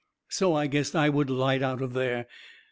[0.29, 2.25] So I guessed I would light out from there.